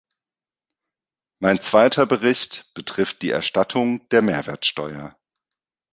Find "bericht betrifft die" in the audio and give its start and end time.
2.07-3.29